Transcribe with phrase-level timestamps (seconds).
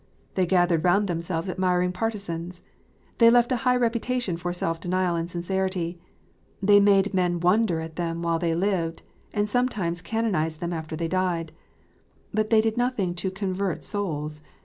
[0.33, 2.63] They gathered round themselves admiring partisans.
[3.19, 5.99] They left a high reputation for self denial and sincerity.
[6.59, 11.07] They made men wonder at them while they lived, and sometimes canonize them when they
[11.07, 11.51] died.
[12.33, 14.41] But they did nothing to convert souls.